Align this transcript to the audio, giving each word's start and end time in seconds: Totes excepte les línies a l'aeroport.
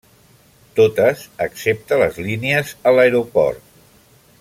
Totes 0.79 1.21
excepte 1.47 2.01
les 2.03 2.19
línies 2.31 2.75
a 2.89 2.95
l'aeroport. 2.99 3.81